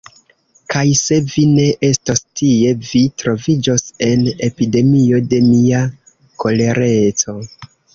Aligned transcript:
Kaj 0.73 0.85
se 0.99 1.19
vi 1.33 1.43
ne 1.49 1.65
estos 1.89 2.23
tie, 2.41 2.73
vi 2.93 3.03
troviĝos 3.25 3.87
en 4.09 4.27
epidemio 4.51 5.25
de 5.37 5.45
mia 5.55 5.87
kolereco. 6.47 7.43